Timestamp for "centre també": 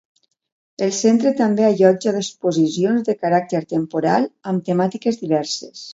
0.99-1.67